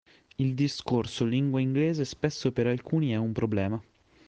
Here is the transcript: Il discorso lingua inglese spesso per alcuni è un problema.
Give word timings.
Il 0.39 0.55
discorso 0.55 1.25
lingua 1.25 1.61
inglese 1.61 2.05
spesso 2.05 2.51
per 2.51 2.65
alcuni 2.65 3.11
è 3.11 3.17
un 3.17 3.33
problema. 3.33 3.79